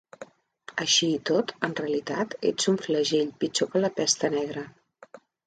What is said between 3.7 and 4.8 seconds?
que la Pesta Negra.